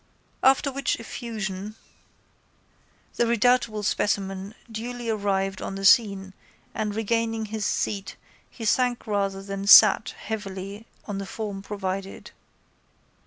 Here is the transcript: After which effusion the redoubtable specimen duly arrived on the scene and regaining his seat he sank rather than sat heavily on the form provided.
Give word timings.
After 0.41 0.71
which 0.71 0.99
effusion 0.99 1.75
the 3.17 3.27
redoubtable 3.27 3.83
specimen 3.83 4.55
duly 4.71 5.11
arrived 5.11 5.61
on 5.61 5.75
the 5.75 5.85
scene 5.85 6.33
and 6.73 6.95
regaining 6.95 7.45
his 7.53 7.67
seat 7.67 8.15
he 8.49 8.65
sank 8.65 9.05
rather 9.05 9.43
than 9.43 9.67
sat 9.67 10.15
heavily 10.17 10.87
on 11.05 11.19
the 11.19 11.27
form 11.27 11.61
provided. 11.61 12.31